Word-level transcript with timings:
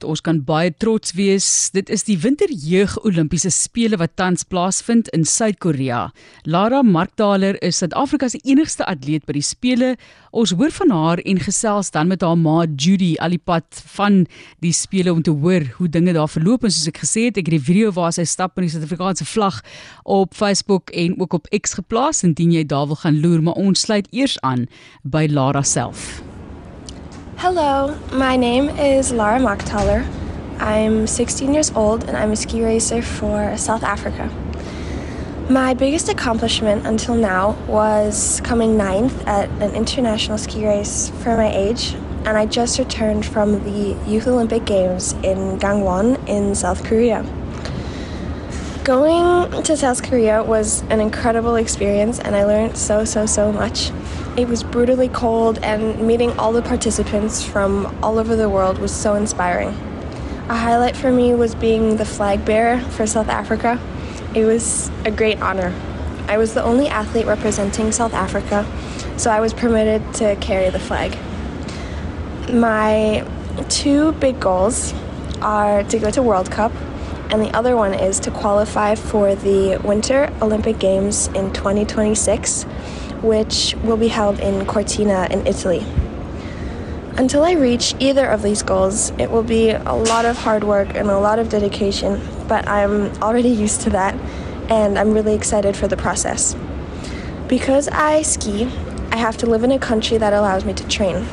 dat 0.00 0.08
ons 0.08 0.22
kan 0.24 0.40
baie 0.44 0.72
trots 0.72 1.12
wees. 1.18 1.46
Dit 1.74 1.90
is 1.92 2.06
die 2.08 2.16
Winterjeug 2.20 2.96
Olimpiese 3.04 3.50
spele 3.52 3.98
wat 4.00 4.16
tans 4.16 4.46
plaasvind 4.48 5.10
in 5.16 5.26
Suid-Korea. 5.28 6.08
Lara 6.48 6.80
Markdaler 6.82 7.58
is 7.62 7.80
Suid-Afrika 7.82 8.30
se 8.32 8.40
enigste 8.48 8.86
atleet 8.88 9.26
by 9.28 9.36
die 9.36 9.44
spele. 9.44 9.92
Ons 10.32 10.54
hoor 10.56 10.72
van 10.72 10.94
haar 10.94 11.22
en 11.28 11.42
gesels 11.42 11.92
dan 11.92 12.08
met 12.08 12.24
haar 12.24 12.38
ma 12.38 12.64
Judy 12.64 13.12
Alipad 13.20 13.82
van 13.96 14.24
die 14.64 14.72
spele 14.72 15.12
om 15.12 15.22
te 15.26 15.34
hoor 15.34 15.68
hoe 15.76 15.90
dinge 15.90 16.16
daar 16.16 16.30
verloop 16.30 16.64
en 16.64 16.72
soos 16.72 16.88
ek 16.88 17.02
gesê 17.04 17.28
het, 17.28 17.40
ek 17.40 17.50
het 17.50 17.58
die 17.58 17.66
video 17.68 17.92
waar 17.96 18.14
sy 18.16 18.24
stap 18.24 18.56
met 18.56 18.68
die 18.68 18.74
Suid-Afrikaanse 18.76 19.28
vlag 19.28 19.60
op 20.08 20.34
Facebook 20.38 20.94
en 20.96 21.18
ook 21.20 21.40
op 21.42 21.52
X 21.60 21.76
geplaas 21.80 22.24
indien 22.24 22.54
jy 22.56 22.64
daar 22.64 22.88
wil 22.88 23.02
gaan 23.04 23.20
loer, 23.20 23.44
maar 23.44 23.60
ons 23.60 23.84
sluit 23.84 24.08
eers 24.14 24.40
aan 24.46 24.68
by 25.04 25.26
Lara 25.28 25.66
self. 25.66 26.22
Hello, 27.42 27.96
my 28.12 28.36
name 28.36 28.68
is 28.68 29.12
Lara 29.12 29.38
Mocktaler. 29.38 30.06
I'm 30.60 31.06
16 31.06 31.54
years 31.54 31.72
old 31.74 32.04
and 32.04 32.14
I'm 32.14 32.32
a 32.32 32.36
ski 32.36 32.62
racer 32.62 33.00
for 33.00 33.56
South 33.56 33.82
Africa. 33.82 34.28
My 35.48 35.72
biggest 35.72 36.10
accomplishment 36.10 36.86
until 36.86 37.14
now 37.14 37.52
was 37.66 38.42
coming 38.44 38.76
ninth 38.76 39.26
at 39.26 39.48
an 39.62 39.74
international 39.74 40.36
ski 40.36 40.66
race 40.66 41.08
for 41.22 41.34
my 41.34 41.50
age, 41.50 41.94
and 42.26 42.36
I 42.36 42.44
just 42.44 42.78
returned 42.78 43.24
from 43.24 43.64
the 43.64 43.96
Youth 44.06 44.26
Olympic 44.26 44.66
Games 44.66 45.14
in 45.22 45.58
Gangwon 45.58 46.28
in 46.28 46.54
South 46.54 46.84
Korea. 46.84 47.24
Going 48.84 49.62
to 49.64 49.76
South 49.76 50.02
Korea 50.02 50.42
was 50.42 50.80
an 50.88 51.02
incredible 51.02 51.56
experience, 51.56 52.18
and 52.18 52.34
I 52.34 52.46
learned 52.46 52.78
so, 52.78 53.04
so, 53.04 53.26
so 53.26 53.52
much. 53.52 53.90
It 54.38 54.48
was 54.48 54.62
brutally 54.62 55.10
cold, 55.10 55.58
and 55.62 56.00
meeting 56.06 56.30
all 56.38 56.50
the 56.54 56.62
participants 56.62 57.44
from 57.44 57.94
all 58.02 58.18
over 58.18 58.34
the 58.34 58.48
world 58.48 58.78
was 58.78 58.90
so 58.90 59.16
inspiring. 59.16 59.68
A 60.48 60.56
highlight 60.56 60.96
for 60.96 61.12
me 61.12 61.34
was 61.34 61.54
being 61.54 61.98
the 61.98 62.06
flag 62.06 62.46
bearer 62.46 62.80
for 62.80 63.06
South 63.06 63.28
Africa. 63.28 63.78
It 64.34 64.46
was 64.46 64.90
a 65.04 65.10
great 65.10 65.42
honor. 65.42 65.74
I 66.26 66.38
was 66.38 66.54
the 66.54 66.62
only 66.62 66.88
athlete 66.88 67.26
representing 67.26 67.92
South 67.92 68.14
Africa, 68.14 68.64
so 69.18 69.30
I 69.30 69.40
was 69.40 69.52
permitted 69.52 70.14
to 70.14 70.36
carry 70.36 70.70
the 70.70 70.80
flag. 70.80 71.18
My 72.50 73.26
two 73.68 74.12
big 74.12 74.40
goals 74.40 74.94
are 75.42 75.82
to 75.84 75.98
go 75.98 76.10
to 76.10 76.22
World 76.22 76.50
Cup, 76.50 76.72
and 77.30 77.42
the 77.42 77.50
other 77.56 77.76
one 77.76 77.94
is 77.94 78.20
to 78.20 78.30
qualify 78.30 78.94
for 78.94 79.34
the 79.34 79.80
Winter 79.84 80.32
Olympic 80.42 80.78
Games 80.78 81.28
in 81.28 81.52
2026 81.52 82.66
which 83.22 83.74
will 83.82 83.96
be 83.96 84.08
held 84.08 84.40
in 84.40 84.66
Cortina 84.66 85.28
in 85.30 85.46
Italy. 85.46 85.84
Until 87.16 87.42
I 87.42 87.52
reach 87.52 87.94
either 87.98 88.26
of 88.26 88.42
these 88.42 88.62
goals, 88.62 89.10
it 89.18 89.30
will 89.30 89.42
be 89.42 89.70
a 89.70 89.92
lot 89.92 90.24
of 90.24 90.38
hard 90.38 90.64
work 90.64 90.94
and 90.94 91.10
a 91.10 91.18
lot 91.18 91.38
of 91.38 91.48
dedication, 91.48 92.20
but 92.48 92.66
I'm 92.66 93.12
already 93.22 93.48
used 93.64 93.82
to 93.82 93.90
that 93.90 94.14
and 94.70 94.98
I'm 94.98 95.12
really 95.12 95.34
excited 95.34 95.76
for 95.76 95.88
the 95.88 95.96
process. 95.96 96.56
Because 97.48 97.88
I 97.88 98.22
ski, 98.22 98.64
I 99.10 99.16
have 99.16 99.36
to 99.38 99.46
live 99.46 99.64
in 99.64 99.72
a 99.72 99.78
country 99.78 100.16
that 100.18 100.32
allows 100.32 100.64
me 100.64 100.72
to 100.74 100.86
train. 100.88 101.26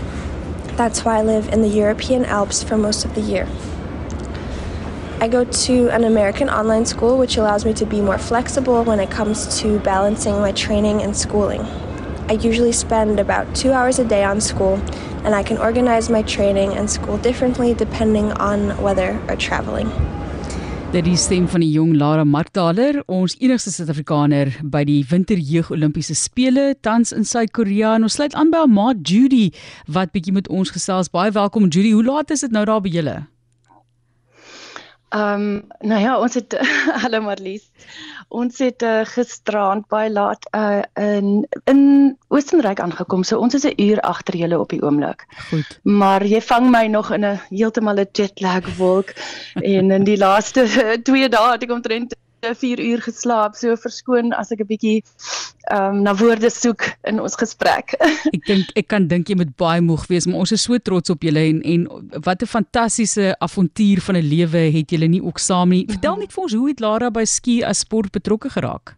That's 0.75 1.05
why 1.05 1.19
I 1.19 1.21
live 1.21 1.47
in 1.49 1.61
the 1.61 1.67
European 1.67 2.25
Alps 2.25 2.63
for 2.63 2.77
most 2.77 3.05
of 3.05 3.15
the 3.15 3.21
year. 3.21 3.47
I 5.19 5.27
go 5.27 5.43
to 5.43 5.89
an 5.89 6.03
American 6.03 6.47
online 6.47 6.85
school, 6.85 7.17
which 7.17 7.37
allows 7.37 7.65
me 7.65 7.73
to 7.73 7.87
be 7.87 8.01
more 8.01 8.19
flexible 8.19 8.83
when 8.83 8.99
it 8.99 9.09
comes 9.09 9.59
to 9.61 9.79
balancing 9.79 10.39
my 10.39 10.51
training 10.51 11.01
and 11.01 11.17
schooling. 11.17 11.61
I 12.29 12.33
usually 12.33 12.71
spend 12.71 13.19
about 13.19 13.47
two 13.55 13.71
hours 13.71 13.97
a 13.97 14.05
day 14.05 14.23
on 14.23 14.39
school, 14.39 14.79
and 15.25 15.33
I 15.33 15.41
can 15.41 15.57
organize 15.57 16.11
my 16.11 16.21
training 16.21 16.77
and 16.77 16.87
school 16.87 17.17
differently 17.17 17.73
depending 17.73 18.31
on 18.33 18.79
weather 18.79 19.19
or 19.27 19.35
traveling. 19.35 19.89
Dit 20.91 21.07
is 21.07 21.23
stem 21.25 21.47
van 21.49 21.65
die 21.65 21.71
jong 21.73 21.95
Lara 21.97 22.23
Markdaler, 22.23 23.01
ons 23.09 23.33
enigste 23.41 23.73
Suid-Afrikaner 23.73 24.53
by 24.61 24.83
die 24.85 24.99
Winterjeug 25.09 25.71
Olimpiese 25.73 26.13
spele 26.15 26.75
tans 26.85 27.09
in 27.11 27.25
Suid-Korea 27.25 27.95
en 27.97 28.05
ons 28.05 28.19
sluit 28.19 28.37
aan 28.37 28.53
by 28.53 28.61
haar 28.61 28.69
ma 28.69 28.93
Judy 28.93 29.49
wat 29.89 30.13
bietjie 30.13 30.35
met 30.37 30.47
ons 30.47 30.69
gesels. 30.77 31.09
Baie 31.09 31.33
welkom 31.33 31.67
Judy. 31.73 31.95
Hoe 31.97 32.05
laat 32.05 32.29
is 32.37 32.45
dit 32.45 32.53
nou 32.53 32.63
daar 32.69 32.85
by 32.85 32.93
julle? 32.93 33.17
Ehm 35.09 35.41
um, 35.41 35.67
nou 35.79 36.01
ja, 36.01 36.19
ons 36.19 36.33
het 36.33 36.55
hallo 37.01 37.21
Marlies. 37.21 37.69
Ons 38.27 38.57
het 38.59 38.83
uh, 38.83 39.05
gisterand 39.07 39.87
baie 39.87 40.09
laat 40.11 40.49
uh, 40.51 40.81
in 40.99 41.47
in 41.71 42.17
Oostenryk 42.27 42.81
aangekom. 42.83 43.23
So 43.23 43.39
ons 43.39 43.55
is 43.55 43.63
'n 43.63 43.79
uur 43.81 44.01
agter 44.01 44.35
julle 44.35 44.59
op 44.59 44.69
die 44.69 44.81
oomblik. 44.83 45.23
Goed. 45.49 45.79
Maar 45.83 46.25
jy 46.25 46.41
vang 46.41 46.71
my 46.71 46.87
nog 46.87 47.11
in 47.11 47.25
'n 47.25 47.39
heeltemal 47.49 47.99
'n 47.99 48.09
jetlag 48.11 48.75
wolk 48.77 49.13
en 49.75 49.91
in 49.91 50.03
die 50.03 50.17
laaste 50.17 50.67
2 51.03 51.29
dae 51.29 51.51
het 51.51 51.63
ek 51.63 51.71
omtrent 51.71 52.15
4 52.41 52.79
uur 52.79 53.01
geslaap. 53.01 53.55
So 53.55 53.75
verskoon 53.75 54.33
as 54.33 54.51
ek 54.51 54.61
'n 54.61 54.67
bietjie 54.67 55.03
ehm 55.71 55.97
um, 55.97 56.01
na 56.01 56.15
woorde 56.15 56.49
soek 56.49 56.83
in 57.03 57.19
ons 57.19 57.35
gesprek. 57.35 57.95
ek 58.37 58.45
dink 58.45 58.71
ek 58.75 58.87
kan 58.87 59.07
dink 59.07 59.29
jy 59.29 59.35
moet 59.35 59.55
baie 59.57 59.81
moeg 59.81 60.07
wees, 60.07 60.27
maar 60.27 60.39
ons 60.45 60.51
is 60.51 60.63
so 60.63 60.77
trots 60.77 61.09
op 61.09 61.21
julle 61.21 61.43
en 61.49 61.61
en 61.63 61.87
wat 62.23 62.41
'n 62.41 62.47
fantastiese 62.47 63.35
avontuur 63.39 64.01
van 64.01 64.15
'n 64.15 64.29
lewe 64.29 64.71
het 64.71 64.91
julle 64.91 65.07
nie 65.07 65.23
ook 65.23 65.39
saam 65.39 65.69
nie. 65.69 65.85
Vertel 65.87 66.17
net 66.17 66.33
vir 66.33 66.43
ons 66.43 66.53
hoe 66.53 66.67
het 66.67 66.79
Lara 66.79 67.09
by 67.09 67.25
ski 67.25 67.63
as 67.63 67.79
sport 67.79 68.11
betrokke 68.11 68.49
geraak? 68.49 68.95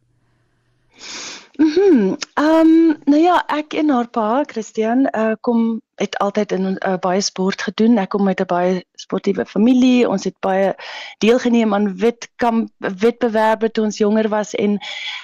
Mhm. 1.60 2.16
Ehm 2.34 2.68
um, 2.68 2.98
nou 3.04 3.22
ja, 3.22 3.44
ek 3.52 3.74
en 3.74 3.90
haar 3.90 4.08
pa, 4.08 4.44
Christian, 4.48 5.08
uh, 5.12 5.32
kom 5.42 5.82
het 5.96 6.18
altyd 6.18 6.52
in 6.52 6.68
uh, 6.88 6.94
baie 7.04 7.22
sport 7.22 7.62
gedoen. 7.62 7.98
Ek 8.00 8.10
kom 8.16 8.28
uit 8.28 8.40
'n 8.40 8.48
baie 8.48 8.86
sportiewe 8.96 9.46
familie. 9.46 10.08
Ons 10.10 10.24
het 10.24 10.38
baie 10.40 10.70
deelgeneem 11.18 11.74
aan 11.74 11.90
wit 11.98 12.30
kamp 12.36 12.70
witbewerbe 12.78 13.72
toe 13.72 13.84
ons 13.84 13.98
jonger 13.98 14.30
was 14.30 14.56
en 14.56 14.78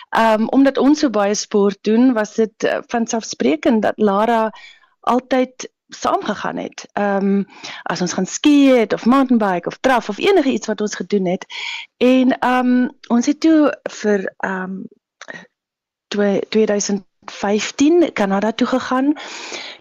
ehm 0.09 0.41
um, 0.41 0.49
omdat 0.49 0.77
ons 0.77 0.99
so 0.99 1.09
baie 1.09 1.35
sport 1.35 1.77
doen, 1.81 2.13
was 2.13 2.35
dit 2.35 2.63
uh, 2.63 2.81
vanselfsprekend 2.87 3.81
dat 3.81 3.95
Lara 3.97 4.51
altyd 4.99 5.69
saamgegaan 5.87 6.57
het. 6.57 6.85
Ehm 6.93 7.31
um, 7.31 7.45
as 7.83 8.01
ons 8.01 8.13
gaan 8.13 8.27
ski 8.27 8.75
het 8.75 8.93
of 8.93 9.05
mountainbike 9.05 9.67
of 9.67 9.77
draf 9.79 10.09
of 10.09 10.17
enige 10.19 10.51
iets 10.51 10.67
wat 10.67 10.81
ons 10.81 10.95
gedoen 10.95 11.25
het. 11.25 11.45
En 11.97 12.37
ehm 12.39 12.67
um, 12.67 12.89
ons 13.07 13.25
het 13.25 13.39
toe 13.39 13.79
vir 14.01 14.33
ehm 14.37 14.63
um, 14.63 14.83
2015 16.15 18.13
Kanada 18.13 18.51
toe 18.51 18.67
gegaan. 18.67 19.13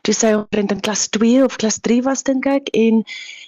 Toe 0.01 0.15
sy 0.15 0.33
omtrent 0.37 0.73
in 0.73 0.81
klas 0.81 1.09
2 1.09 1.45
of 1.45 1.57
klas 1.57 1.79
3 1.81 2.03
was 2.03 2.23
dink 2.23 2.47
ek 2.47 2.69
en 2.77 3.05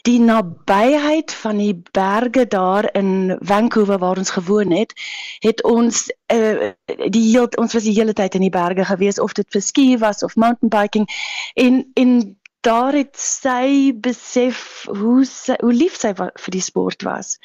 die 0.08 0.18
nabyheid 0.22 1.32
van 1.42 1.58
die 1.58 1.74
berge 1.92 2.46
daar 2.46 2.88
in 2.94 3.36
Vancouver 3.40 3.98
waar 3.98 4.16
ons 4.16 4.30
gewoon 4.30 4.70
het, 4.70 4.94
het 5.38 5.62
ons 5.62 6.06
uh, 6.32 6.70
die 7.10 7.26
heel 7.30 7.48
ons 7.58 7.72
was 7.72 7.82
die 7.82 7.96
hele 7.96 8.12
tyd 8.12 8.34
in 8.34 8.46
die 8.46 8.54
berge 8.54 8.84
gewees 8.84 9.20
of 9.20 9.34
dit 9.34 9.46
vir 9.50 9.62
ski 9.62 9.86
was 9.98 10.22
of 10.22 10.36
mountain 10.36 10.70
biking 10.70 11.08
en 11.54 11.84
en 11.94 12.36
daar 12.66 12.96
het 12.98 13.14
sy 13.20 13.92
besef 14.02 14.86
hoe 14.90 15.24
sy, 15.24 15.54
hoe 15.62 15.72
lief 15.74 15.98
sy 15.98 16.12
vir 16.18 16.52
die 16.54 16.64
sport 16.64 17.06
was. 17.06 17.36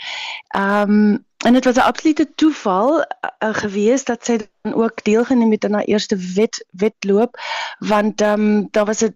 Ehm 0.57 0.95
um, 0.97 1.19
en 1.41 1.53
dit 1.53 1.65
was 1.65 1.75
'n 1.75 1.89
absolute 1.89 2.33
toeval 2.35 3.01
uh, 3.01 3.53
gewees 3.63 4.03
dat 4.05 4.25
sy 4.25 4.37
dan 4.61 4.73
ook 4.73 5.03
deelgeneem 5.03 5.51
het 5.51 5.65
aan 5.65 5.73
haar 5.73 5.89
eerste 5.89 6.17
wet 6.35 6.65
wedloop 6.69 7.37
want 7.79 8.21
ehm 8.21 8.41
um, 8.41 8.67
daar 8.71 8.85
was 8.85 9.01
'n 9.01 9.15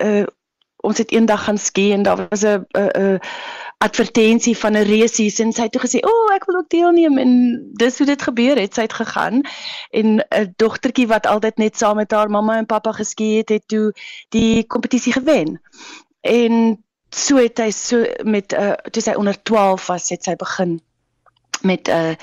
uh, 0.00 0.26
ons 0.76 0.98
het 0.98 1.10
eendag 1.10 1.44
gaan 1.44 1.58
ski 1.58 1.92
en 1.92 2.02
daar 2.02 2.28
was 2.28 2.42
'n 2.42 2.66
'n 2.72 3.20
advertensie 3.78 4.56
van 4.58 4.72
'n 4.72 4.88
resies 4.88 5.38
en 5.38 5.52
sy 5.52 5.62
het 5.62 5.72
toe 5.72 5.80
gesê, 5.80 5.98
"O, 6.00 6.08
oh, 6.08 6.34
ek 6.34 6.44
wil 6.44 6.56
ook 6.56 6.68
deelneem." 6.68 7.18
En 7.18 7.60
dis 7.72 7.98
hoe 7.98 8.06
dit 8.06 8.22
gebeur 8.22 8.56
het. 8.56 8.74
Sy 8.74 8.80
het 8.80 8.92
gegaan 8.92 9.40
en 9.90 10.26
'n 10.28 10.52
dogtertjie 10.56 11.06
wat 11.06 11.26
altyd 11.26 11.56
net 11.56 11.76
saam 11.76 11.96
met 11.96 12.10
haar 12.10 12.30
mamma 12.30 12.56
en 12.56 12.66
pappa 12.66 12.92
geski 12.92 13.36
het, 13.36 13.48
het 13.48 13.68
toe 13.68 13.94
die 14.28 14.66
kompetisie 14.66 15.12
gewen. 15.12 15.60
En 16.20 16.84
so 17.10 17.36
het 17.36 17.58
hy 17.58 17.70
so 17.70 18.04
met 18.22 18.52
'n 18.52 18.60
uh, 18.60 18.72
toe 18.72 19.02
sy 19.02 19.12
onder 19.12 19.42
12 19.42 19.86
was, 19.86 20.08
het 20.08 20.24
sy 20.24 20.36
begin 20.36 20.80
met 21.62 21.88
'n 21.88 21.90
uh, 21.90 22.14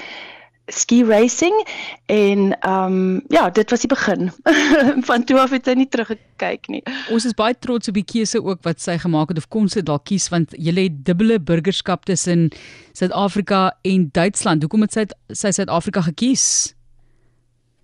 ski 0.66 1.04
racing 1.04 1.68
en 2.06 2.60
ehm 2.60 2.86
um, 2.86 3.22
ja, 3.28 3.50
dit 3.50 3.70
was 3.70 3.80
die 3.80 3.90
begin. 3.90 4.32
van 5.10 5.24
toe 5.24 5.40
af 5.40 5.50
het 5.50 5.66
sy 5.66 5.76
nie 5.76 5.88
teruggekyk 5.88 6.68
nie. 6.68 6.84
Ons 7.12 7.26
is 7.26 7.36
baie 7.36 7.56
trots 7.60 7.92
op 7.92 7.98
die 8.00 8.06
keuse 8.08 8.40
ook 8.44 8.64
wat 8.64 8.82
sy 8.82 8.98
gemaak 8.98 9.34
het 9.34 9.42
of 9.42 9.50
kon 9.52 9.68
sy 9.70 9.84
dalk 9.84 10.06
kies 10.08 10.30
want 10.32 10.56
jy 10.58 10.76
het 10.78 11.04
dubbele 11.06 11.40
burgerskap 11.40 12.06
tussen 12.06 12.50
Suid-Afrika 12.94 13.74
en 13.82 14.08
Duitsland. 14.12 14.64
Hoekom 14.64 14.88
het 14.88 14.96
sy 14.96 15.06
sy 15.34 15.52
Suid-Afrika 15.52 16.06
gekies? 16.08 16.46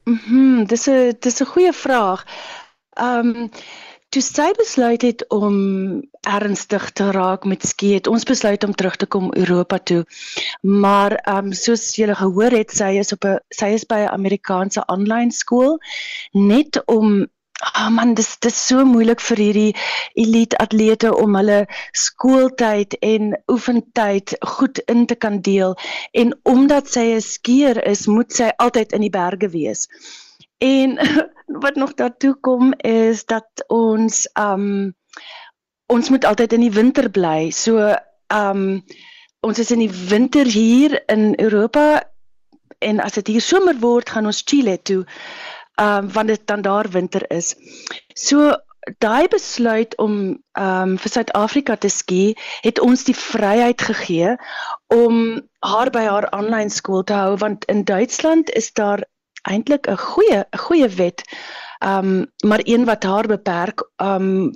Mhm, 0.06 0.40
mm 0.40 0.66
dis 0.66 0.88
'n 0.88 1.18
dis 1.20 1.42
'n 1.42 1.52
goeie 1.52 1.74
vraag. 1.74 2.26
Ehm 2.96 3.36
um, 3.36 3.50
toe 4.10 4.22
sy 4.26 4.48
besluit 4.58 5.04
het 5.06 5.24
om 5.34 5.58
ernstig 6.26 6.86
te 6.98 7.12
raak 7.14 7.46
met 7.46 7.66
ski 7.68 7.94
het 7.94 8.08
ons 8.10 8.26
besluit 8.26 8.64
om 8.66 8.74
terug 8.74 8.96
te 8.98 9.06
kom 9.06 9.30
Europa 9.38 9.78
toe. 9.78 10.04
Maar 10.62 11.18
ehm 11.20 11.52
um, 11.52 11.54
soos 11.54 11.96
julle 11.96 12.16
gehoor 12.18 12.56
het, 12.58 12.74
sy 12.74 12.96
is 13.02 13.14
op 13.14 13.26
'n 13.26 13.38
sy 13.50 13.74
is 13.78 13.86
by 13.86 14.00
'n 14.06 14.14
Amerikaanse 14.20 14.86
aanlyn 14.88 15.32
skool 15.32 15.78
net 16.34 16.82
om 16.86 17.28
Ah 17.60 17.88
oh 17.88 17.90
man, 17.92 18.14
dis 18.16 18.38
dis 18.40 18.60
so 18.68 18.86
moeilik 18.86 19.20
vir 19.20 19.38
hierdie 19.38 19.76
elite 20.24 20.58
atlete 20.64 21.10
om 21.24 21.36
hulle 21.36 21.58
skooltyd 21.92 22.96
en 23.04 23.34
oefentyd 23.52 24.36
goed 24.54 24.80
in 24.94 25.06
te 25.06 25.16
kan 25.16 25.42
deel 25.42 25.76
en 26.22 26.32
omdat 26.44 26.88
sy 26.88 27.04
'n 27.18 27.22
skier 27.22 27.84
is, 27.84 28.08
moet 28.08 28.32
sy 28.32 28.50
altyd 28.58 28.96
in 28.96 29.02
die 29.02 29.16
berge 29.18 29.50
wees. 29.50 29.88
En 30.60 30.98
wat 31.64 31.76
nog 31.76 31.94
daartoe 31.94 32.36
kom 32.40 32.74
is 32.86 33.26
dat 33.26 33.66
ons 33.68 34.28
um 34.40 34.96
ons 35.90 36.10
moet 36.10 36.26
altyd 36.26 36.54
in 36.54 36.68
die 36.68 36.76
winter 36.76 37.10
bly. 37.10 37.50
So 37.50 37.96
um 38.28 38.84
ons 39.40 39.60
is 39.60 39.72
in 39.72 39.80
die 39.80 39.94
winter 40.10 40.46
hier 40.46 41.00
in 41.08 41.34
Europa 41.40 42.04
en 42.80 43.00
as 43.00 43.16
dit 43.18 43.28
hier 43.28 43.44
somer 43.44 43.80
word, 43.80 44.10
gaan 44.10 44.28
ons 44.30 44.44
Chile 44.46 44.78
toe 44.82 45.06
um, 45.80 46.12
want 46.12 46.28
dit 46.28 46.42
dan 46.48 46.62
daar 46.62 46.90
winter 46.90 47.32
is. 47.32 47.56
So 48.14 48.56
daai 48.98 49.28
besluit 49.28 49.98
om 49.98 50.14
ehm 50.52 50.90
um, 50.90 50.98
vir 50.98 51.12
Suid-Afrika 51.12 51.76
te 51.76 51.90
ski 51.94 52.36
het 52.64 52.80
ons 52.80 53.04
die 53.04 53.16
vryheid 53.16 53.82
gegee 53.82 54.36
om 54.96 55.42
haar 55.60 55.92
by 55.94 56.06
haar 56.08 56.30
aanlyn 56.36 56.72
skool 56.74 57.04
te 57.04 57.14
hou 57.14 57.36
want 57.44 57.66
in 57.66 57.84
Duitsland 57.84 58.50
is 58.50 58.72
daar 58.74 59.04
eintlik 59.54 59.88
'n 59.88 59.98
goeie 59.98 60.40
'n 60.40 60.64
goeie 60.66 60.90
wet 61.02 61.24
ehm 61.80 62.06
um, 62.06 62.26
maar 62.50 62.62
een 62.64 62.86
wat 62.86 63.04
haar 63.04 63.28
beperk 63.28 63.90
ehm 63.96 64.30
um, 64.30 64.52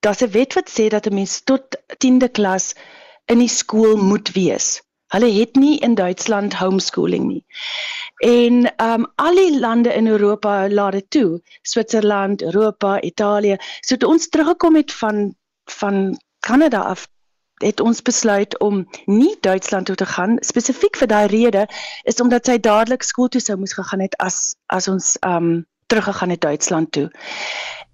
daar's 0.00 0.22
'n 0.22 0.30
wet 0.30 0.54
wat 0.54 0.68
sê 0.76 0.88
dat 0.88 1.06
'n 1.06 1.14
mens 1.14 1.40
tot 1.44 1.62
10de 2.04 2.28
klas 2.28 2.74
in 3.26 3.38
die 3.38 3.48
skool 3.48 3.96
moet 3.96 4.32
wees. 4.32 4.82
Hulle 5.10 5.30
het 5.32 5.54
nie 5.54 5.78
in 5.78 5.94
Duitsland 5.94 6.54
homeschooling 6.54 7.24
nie. 7.26 7.44
En 8.16 8.76
ehm 8.76 9.00
um, 9.00 9.06
al 9.14 9.34
die 9.34 9.60
lande 9.60 9.94
in 9.94 10.06
Europa 10.06 10.68
laat 10.68 10.92
dit 10.92 11.10
toe. 11.10 11.40
Switserland, 11.62 12.42
Europa, 12.42 13.00
Italië. 13.00 13.56
So 13.80 13.96
toe 13.96 14.08
ons 14.08 14.28
teruggekom 14.28 14.74
het 14.74 14.92
van 14.92 15.34
van 15.64 16.20
Kanada 16.38 16.80
af 16.80 17.08
het 17.60 17.80
ons 17.80 18.02
besluit 18.02 18.58
om 18.58 18.84
nie 19.06 19.36
Duitsland 19.40 19.86
toe 19.86 19.96
te 19.96 20.06
gaan 20.06 20.36
spesifiek 20.40 20.96
vir 20.96 21.08
daai 21.08 21.26
rede 21.32 21.66
is 22.08 22.20
omdat 22.20 22.48
sy 22.48 22.58
dadelik 22.58 23.04
skool 23.04 23.28
toe 23.28 23.40
sou 23.40 23.58
moes 23.60 23.76
gegaan 23.76 24.04
het 24.04 24.16
as 24.18 24.56
as 24.72 24.88
ons 24.88 25.16
um, 25.26 25.66
teruggegaan 25.86 26.30
het 26.30 26.40
Duitsland 26.40 26.92
toe. 26.92 27.10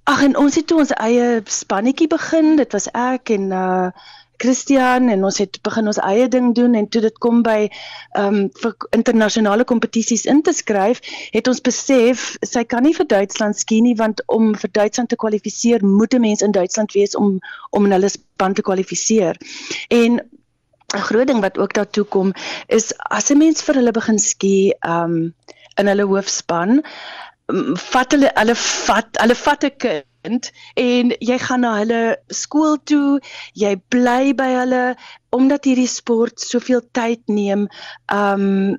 Ag 0.06 0.22
en 0.22 0.36
ons 0.36 0.54
het 0.54 0.66
toe 0.66 0.78
ons 0.78 0.92
eie 1.02 1.40
spannetjie 1.50 2.06
begin. 2.06 2.54
Dit 2.60 2.72
was 2.76 2.86
ek 2.92 3.32
en 3.34 3.50
uh 3.50 3.88
Christian 4.38 5.08
en 5.08 5.24
ons 5.24 5.38
het 5.38 5.58
begin 5.62 5.86
ons 5.86 6.00
eie 6.04 6.28
ding 6.28 6.54
doen 6.54 6.74
en 6.74 6.88
toe 6.88 7.00
dit 7.04 7.18
kom 7.24 7.42
by 7.46 7.58
ehm 7.66 8.38
um, 8.38 8.38
vir 8.62 8.74
internasionale 8.96 9.64
kompetisies 9.64 10.24
in 10.24 10.42
te 10.42 10.52
skryf, 10.52 11.00
het 11.34 11.48
ons 11.48 11.60
besef 11.60 12.36
sy 12.42 12.64
kan 12.64 12.82
nie 12.86 12.94
vir 12.94 13.06
Duitsland 13.06 13.58
ski 13.58 13.80
nie 13.80 13.96
want 13.96 14.22
om 14.26 14.54
vir 14.54 14.72
Duitsland 14.80 15.12
te 15.12 15.16
kwalifiseer, 15.16 15.84
moet 15.84 16.14
'n 16.14 16.20
mens 16.20 16.42
in 16.42 16.52
Duitsland 16.52 16.92
wees 16.92 17.16
om 17.16 17.38
om 17.70 17.84
in 17.84 17.92
hulle 17.92 18.08
span 18.08 18.54
te 18.54 18.62
kwalifiseer. 18.62 19.36
En 19.88 20.20
'n 20.94 21.06
groot 21.10 21.26
ding 21.26 21.40
wat 21.40 21.58
ook 21.58 21.72
daartoe 21.74 22.04
kom 22.04 22.32
is 22.66 22.92
as 22.98 23.30
'n 23.30 23.38
mens 23.38 23.62
vir 23.62 23.74
hulle 23.74 23.92
begin 23.92 24.18
ski 24.18 24.72
ehm 24.80 25.02
um, 25.02 25.34
in 25.78 25.86
hulle 25.86 26.06
hoofspan, 26.08 26.82
vat 27.92 28.12
hulle 28.12 28.30
hulle 28.34 28.54
vat 28.56 29.18
hulle 29.20 29.34
vat 29.34 29.64
'n 29.64 29.76
kind 30.26 30.50
en 30.74 31.14
jy 31.30 31.38
gaan 31.42 31.64
na 31.64 31.76
hulle 31.80 32.02
skool 32.34 32.78
toe, 32.84 33.20
jy 33.54 33.76
bly 33.92 34.34
by 34.38 34.50
hulle 34.60 34.84
omdat 35.36 35.68
hierdie 35.68 35.90
sport 35.90 36.40
soveel 36.42 36.82
tyd 36.96 37.22
neem. 37.30 37.68
Um 38.12 38.78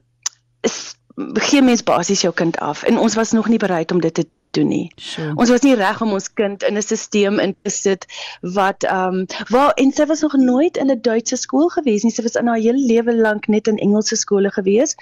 gee 1.47 1.61
mens 1.65 1.81
basies 1.83 2.21
jou 2.21 2.33
kind 2.33 2.59
af 2.61 2.83
en 2.83 2.99
ons 3.01 3.15
was 3.17 3.31
nog 3.33 3.47
nie 3.49 3.61
bereid 3.61 3.91
om 3.91 4.01
dit 4.01 4.13
te 4.13 4.27
doen 4.51 4.67
nie. 4.67 4.91
Sure. 4.95 5.33
Ons 5.35 5.49
was 5.49 5.61
nie 5.61 5.75
reg 5.75 6.01
om 6.01 6.11
ons 6.11 6.29
kind 6.33 6.63
in 6.63 6.77
'n 6.77 6.81
stelsel 6.81 7.39
in 7.39 7.55
te 7.61 7.69
sit 7.69 8.05
wat 8.41 8.83
ehm 8.83 9.19
um, 9.19 9.25
waar 9.49 9.73
en 9.73 9.91
sy 9.91 10.05
was 10.05 10.21
nog 10.21 10.35
nooit 10.38 10.77
in 10.77 10.91
'n 10.91 11.01
Duitse 11.01 11.35
skool 11.35 11.69
gewees 11.69 12.03
nie. 12.03 12.11
Sy 12.11 12.21
was 12.21 12.35
in 12.35 12.47
haar 12.47 12.57
hele 12.57 12.85
lewe 12.94 13.15
lank 13.15 13.47
net 13.47 13.67
in 13.67 13.77
Engelse 13.77 14.15
skole 14.15 14.51
gewees 14.51 14.95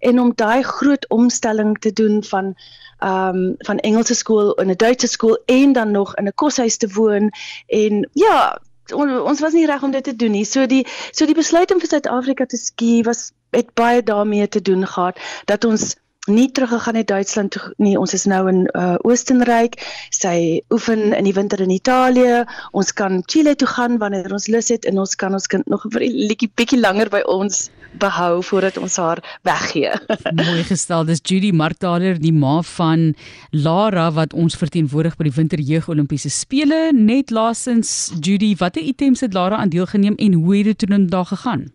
en 0.00 0.20
om 0.20 0.32
daai 0.34 0.62
groot 0.62 1.08
omstelling 1.08 1.78
te 1.78 1.92
doen 1.92 2.24
van 2.24 2.54
ehm 2.98 3.36
um, 3.36 3.54
van 3.58 3.78
Engelse 3.78 4.14
skool 4.14 4.54
in 4.54 4.70
'n 4.70 4.76
Duitse 4.76 5.06
skool 5.06 5.38
en 5.46 5.72
dan 5.72 5.90
nog 5.90 6.14
in 6.16 6.26
'n 6.26 6.34
koshuis 6.34 6.76
te 6.76 6.88
woon 6.88 7.30
en 7.66 8.08
ja 8.12 8.58
On, 8.92 9.08
ons 9.20 9.40
was 9.40 9.52
nie 9.52 9.66
reg 9.66 9.82
om 9.82 9.90
dit 9.90 10.04
te 10.04 10.16
doen 10.16 10.30
nie. 10.30 10.44
So 10.44 10.66
die 10.66 10.86
so 11.12 11.26
die 11.26 11.34
besluit 11.34 11.72
om 11.72 11.80
vir 11.80 11.88
Suid-Afrika 11.88 12.44
te 12.46 12.56
ski 12.56 13.02
was 13.02 13.32
het 13.50 13.74
baie 13.74 14.02
daarmee 14.02 14.48
te 14.48 14.62
doen 14.62 14.86
gehad 14.86 15.20
dat 15.44 15.64
ons 15.64 15.96
nie 16.30 16.50
teruggegaan 16.52 16.94
het 16.94 17.06
Duitsland 17.06 17.50
toe 17.50 17.74
nie. 17.76 17.96
Ons 17.98 18.12
is 18.14 18.24
nou 18.30 18.46
in 18.48 18.62
uh, 18.78 18.94
Oostenryk. 19.02 19.74
Sy 20.14 20.62
oefen 20.70 21.10
in 21.16 21.26
die 21.26 21.34
winter 21.34 21.60
in 21.60 21.70
Italië. 21.74 22.44
Ons 22.70 22.92
kan 22.94 23.22
Chile 23.26 23.56
toe 23.58 23.68
gaan 23.68 23.98
wanneer 23.98 24.32
ons 24.32 24.46
lus 24.46 24.70
het 24.70 24.86
en 24.86 25.02
ons 25.02 25.14
kan 25.18 25.34
ons 25.34 25.46
kind 25.46 25.66
nog 25.66 25.86
vir 25.90 26.06
'n 26.06 26.28
liedjie 26.30 26.50
bietjie 26.54 26.78
langer 26.78 27.10
by 27.10 27.22
ons 27.26 27.70
behou 27.98 28.42
voordat 28.42 28.78
ons 28.78 28.96
haar 28.96 29.38
weggee. 29.42 29.90
Mooi 30.46 30.62
gestel. 30.64 31.04
Dis 31.04 31.20
Judy 31.22 31.50
Martaler, 31.50 32.18
die 32.18 32.32
ma 32.32 32.62
van 32.62 33.14
Lara 33.50 34.12
wat 34.12 34.32
ons 34.32 34.56
verteenwoordig 34.56 35.16
by 35.16 35.24
die 35.24 35.36
Winterjeug 35.36 35.88
Olimpiese 35.88 36.30
spele. 36.30 36.92
Net 36.92 37.30
laasens 37.30 38.12
Judy, 38.20 38.54
watter 38.56 38.82
items 38.82 39.20
het 39.20 39.34
Lara 39.34 39.56
aan 39.56 39.74
deelgeneem 39.74 40.14
en 40.16 40.32
hoe 40.32 40.56
het 40.56 40.64
dit 40.64 40.78
toe 40.78 40.88
dan 40.88 41.06
daar 41.06 41.26
gegaan? 41.26 41.72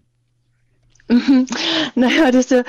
nou 2.02 2.14
ja, 2.14 2.32
dis 2.32 2.52
'n 2.52 2.64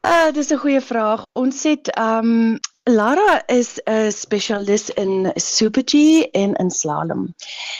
Uh 0.00 0.32
dis 0.32 0.48
'n 0.50 0.56
goeie 0.56 0.80
vraag. 0.80 1.22
Ons 1.32 1.62
het 1.62 1.98
um 1.98 2.58
Lara 2.82 3.42
is 3.46 3.80
'n 3.84 4.10
spesialis 4.10 4.90
in 4.90 5.32
super 5.34 5.82
G 5.84 5.92
en 6.32 6.54
in 6.54 6.70
slalom. 6.70 7.34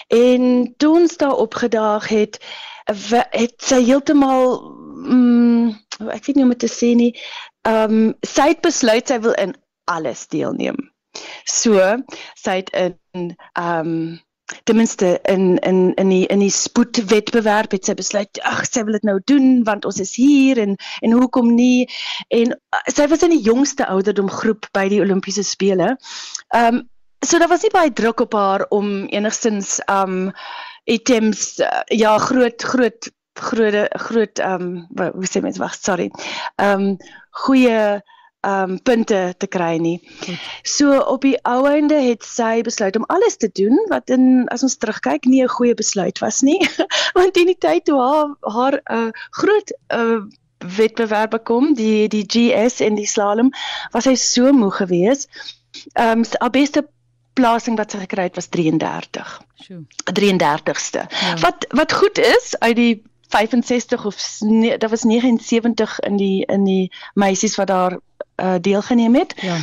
En 0.09 0.75
toe 0.77 0.95
ons 1.01 1.17
daar 1.17 1.35
opgedaag 1.35 2.09
het, 2.09 2.45
het 3.31 3.55
sy 3.57 3.85
heeltemal 3.85 4.61
mm, 4.95 5.81
ek 6.09 6.25
weet 6.25 6.37
nie 6.37 6.45
hoe 6.45 6.53
om 6.53 6.59
te 6.59 6.69
sê 6.69 6.95
nie. 6.95 7.17
Um 7.63 8.15
sy 8.21 8.49
het 8.53 8.61
besluit 8.61 9.09
sy 9.09 9.21
wil 9.21 9.33
in 9.33 9.57
alles 9.85 10.27
deelneem. 10.29 10.93
So, 11.45 12.05
sy 12.35 12.61
het 12.61 12.71
in 12.71 13.37
um 13.57 14.21
ten 14.65 14.77
minste 14.77 15.19
in 15.23 15.59
in 15.59 15.95
in 15.95 16.09
die 16.09 16.27
in 16.27 16.43
die 16.43 16.51
spoedwetbewerp 16.51 17.73
het 17.77 17.85
sy 17.89 17.95
besluit 17.99 18.41
ag 18.43 18.65
sy 18.67 18.85
wil 18.85 18.97
dit 18.99 19.07
nou 19.09 19.19
doen 19.25 19.63
want 19.65 19.85
ons 19.89 20.01
is 20.03 20.15
hier 20.19 20.59
en 20.59 20.77
en 21.01 21.17
hoekom 21.17 21.55
nie 21.55 21.89
en 22.29 22.55
uh, 22.55 22.83
sy 22.87 23.09
was 23.11 23.23
in 23.27 23.35
die 23.35 23.45
jongste 23.47 23.87
ouderdom 23.87 24.31
groep 24.31 24.69
by 24.77 24.89
die 24.89 25.01
Olimpiese 25.05 25.45
spele. 25.47 25.97
Ehm 26.55 26.81
um, 26.81 26.89
so 27.21 27.39
daar 27.39 27.51
was 27.53 27.63
nie 27.63 27.73
baie 27.73 27.93
druk 27.93 28.21
op 28.25 28.33
haar 28.33 28.67
om 28.73 29.05
enigstens 29.13 29.79
ehm 29.85 30.27
um, 30.27 30.33
items 30.85 31.59
uh, 31.61 31.83
ja 31.87 32.19
groot 32.19 32.63
groot 32.63 33.11
groot 33.41 33.77
groot 34.07 34.39
ehm 34.39 34.87
um, 34.97 35.11
hoe 35.15 35.29
sê 35.29 35.43
mens 35.45 35.59
wag 35.59 35.75
sorry. 35.75 36.11
Ehm 36.57 36.89
um, 36.89 36.97
goeie 37.45 38.01
um 38.47 38.83
punte 38.83 39.35
te 39.39 39.47
kry 39.47 39.77
nie. 39.77 39.99
So 40.63 40.97
op 40.99 41.25
die 41.27 41.37
ou 41.49 41.67
einde 41.69 41.99
het 42.01 42.25
sy 42.25 42.63
besluit 42.65 42.97
om 42.97 43.05
alles 43.13 43.37
te 43.37 43.51
doen 43.53 43.77
wat 43.93 44.11
in 44.11 44.49
as 44.49 44.63
ons 44.63 44.79
terugkyk 44.81 45.29
nie 45.29 45.43
'n 45.43 45.49
goeie 45.49 45.75
besluit 45.75 46.19
was 46.19 46.41
nie. 46.41 46.61
Want 47.19 47.37
in 47.37 47.53
die 47.53 47.59
tyd 47.59 47.85
toe 47.85 48.01
haar 48.01 48.37
haar 48.41 48.81
'n 48.81 48.97
uh, 48.97 49.11
groot 49.31 49.73
uh, 49.93 50.21
wedbewerbe 50.77 51.39
kom, 51.39 51.75
die 51.75 52.09
die 52.09 52.25
GS 52.25 52.81
en 52.81 52.95
die 52.95 53.07
slalom, 53.07 53.53
was 53.93 54.05
sy 54.05 54.15
so 54.15 54.53
moeg 54.53 54.77
geweest. 54.77 55.29
Um 55.95 56.25
haar 56.39 56.51
beste 56.51 56.89
plasing 57.33 57.77
wat 57.77 57.91
sy 57.91 57.99
gekry 57.99 58.29
het 58.29 58.35
was 58.37 58.49
33. 58.49 59.41
Sjoe. 59.55 59.85
33ste. 60.13 61.07
Ja. 61.09 61.37
Wat 61.45 61.67
wat 61.69 61.93
goed 61.93 62.19
is 62.19 62.59
uit 62.59 62.77
die 62.77 63.03
65 63.31 64.05
of 64.05 64.17
nee, 64.41 64.79
daar 64.79 64.91
was 64.91 65.03
79 65.03 66.01
in 66.01 66.17
die 66.17 66.45
in 66.45 66.65
die 66.65 66.93
meisies 67.15 67.55
wat 67.57 67.67
daar 67.67 67.99
uh, 68.41 68.55
deelgeneem 68.61 69.15
het. 69.15 69.35
Ja. 69.37 69.57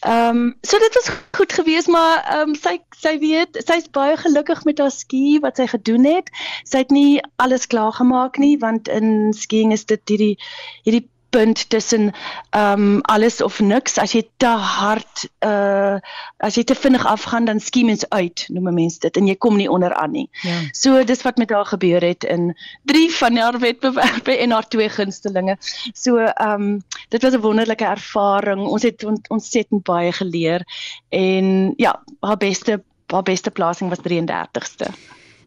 Ehm 0.00 0.36
um, 0.36 0.56
so 0.60 0.78
dit 0.78 0.94
was 0.94 1.16
goed 1.32 1.52
geweest 1.52 1.86
maar 1.86 2.24
ehm 2.24 2.48
um, 2.48 2.54
sy 2.54 2.78
sy 3.00 3.18
weet 3.18 3.56
sy's 3.64 3.88
baie 3.90 4.16
gelukkig 4.16 4.64
met 4.64 4.78
haar 4.78 4.90
ski 4.90 5.38
wat 5.40 5.56
sy 5.56 5.66
gedoen 5.66 6.04
het. 6.04 6.30
Sy 6.64 6.84
het 6.84 6.90
nie 6.90 7.22
alles 7.36 7.66
klaar 7.66 7.92
gemaak 7.92 8.36
nie 8.36 8.58
want 8.58 8.88
in 8.88 9.32
skiing 9.32 9.72
is 9.72 9.84
dit 9.84 10.02
hierdie 10.08 10.36
hierdie 10.82 11.08
punt 11.34 11.70
tussen 11.70 12.12
ehm 12.50 12.82
um, 12.82 13.00
alles 13.00 13.40
of 13.42 13.60
niks. 13.60 13.98
As 13.98 14.12
jy 14.14 14.22
te 14.36 14.52
hard 14.78 15.24
uh 15.46 15.98
as 16.38 16.58
jy 16.58 16.64
te 16.68 16.76
vinnig 16.78 17.06
afgaan 17.06 17.48
dan 17.48 17.60
skiem 17.60 17.90
mens 17.90 18.04
uit, 18.08 18.44
noem 18.54 18.70
mense 18.74 19.00
dit 19.02 19.16
en 19.18 19.30
jy 19.30 19.34
kom 19.46 19.56
nie 19.58 19.70
onderaan 19.70 20.14
nie. 20.14 20.28
Ja. 20.46 20.60
So 20.72 21.02
dis 21.04 21.24
wat 21.26 21.40
met 21.42 21.50
haar 21.50 21.66
gebeur 21.66 22.04
het 22.04 22.24
in 22.24 22.52
3 22.90 23.08
van 23.16 23.40
haar 23.42 23.58
wedbewerpe 23.58 24.36
en 24.42 24.54
haar 24.54 24.68
twee 24.68 24.88
gunstelinge. 24.88 25.56
So 25.92 26.22
ehm 26.22 26.68
um, 26.68 26.78
dit 27.08 27.22
was 27.22 27.32
'n 27.32 27.40
wonderlike 27.40 27.84
ervaring. 27.84 28.60
Ons 28.66 28.82
het 28.82 29.04
on, 29.04 29.20
ontsettend 29.28 29.82
baie 29.82 30.12
geleer 30.12 30.64
en 31.08 31.72
ja, 31.76 32.02
haar 32.20 32.36
beste 32.36 32.82
haar 33.06 33.22
beste 33.22 33.50
plasing 33.50 33.90
was 33.90 33.98
33ste. 33.98 34.86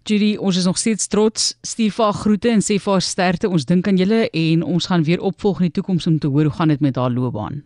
Judy, 0.03 0.35
ons 0.39 0.57
is 0.57 0.63
nog 0.63 0.77
steeds 0.77 1.07
trots. 1.07 1.57
Stuur 1.61 1.91
vir 1.91 2.05
haar 2.05 2.13
groete 2.13 2.49
en 2.49 2.61
sê 2.63 2.77
vir 2.79 2.91
haar 2.91 3.01
sterkte. 3.01 3.49
Ons 3.49 3.65
dink 3.65 3.87
aan 3.87 3.97
julle 3.99 4.29
en 4.29 4.63
ons 4.63 4.85
gaan 4.85 5.03
weer 5.03 5.19
opvolg 5.19 5.59
in 5.59 5.67
die 5.67 5.75
toekoms 5.81 6.07
om 6.07 6.19
te 6.19 6.27
hoor 6.31 6.47
hoe 6.47 6.53
gaan 6.53 6.71
dit 6.71 6.79
met 6.79 6.95
haar 6.95 7.11
loopbaan. 7.11 7.63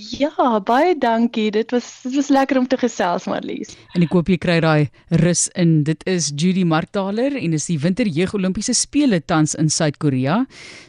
Ja, 0.00 0.60
baie 0.64 0.94
dankie. 0.98 1.50
Dit 1.52 1.72
was 1.74 2.00
dit 2.04 2.14
was 2.14 2.28
lekker 2.32 2.58
om 2.58 2.66
te 2.68 2.76
gesels, 2.80 3.26
Marlies. 3.28 3.74
En 3.96 4.04
ek 4.04 4.14
hoop 4.14 4.30
jy 4.30 4.38
kry 4.40 4.56
daai 4.62 4.88
rus 5.20 5.48
in. 5.60 5.82
Dit 5.84 6.04
is 6.08 6.30
Judy 6.30 6.62
Marktaler 6.68 7.34
en 7.36 7.52
dis 7.52 7.66
die 7.68 7.76
Winter 7.82 8.08
Jeug 8.08 8.32
Olimpiese 8.38 8.72
spele 8.76 9.20
tans 9.20 9.56
in 9.60 9.68
Suid-Korea. 9.72 10.38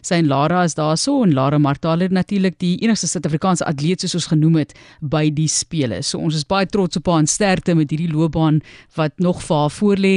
Sy 0.05 0.21
en 0.21 0.29
Lara 0.31 0.63
is 0.67 0.77
daarso 0.79 1.17
en 1.25 1.33
Lara 1.35 1.59
Marktaler 1.59 2.13
natuurlik 2.13 2.59
die 2.63 2.77
enigste 2.85 3.09
Suid-Afrikaanse 3.11 3.67
atleet 3.67 4.05
soos 4.05 4.15
ons 4.21 4.29
genoem 4.31 4.61
het 4.61 4.75
by 5.01 5.25
die 5.33 5.49
spele. 5.51 5.99
So 6.05 6.21
ons 6.21 6.37
is 6.39 6.47
baie 6.47 6.69
trots 6.69 7.01
op 7.01 7.11
haar 7.11 7.25
en 7.25 7.29
sterkte 7.31 7.75
met 7.75 7.91
hierdie 7.91 8.11
loopbaan 8.11 8.61
wat 8.95 9.17
nog 9.19 9.43
vir 9.43 9.63
haar 9.65 9.75
voorlê. 9.81 10.15